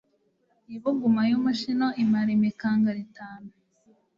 Ibuguma 0.75 1.21
y’umushino 1.29 1.87
imira 2.01 2.31
imikangara 2.37 2.99
itanu 3.07 3.49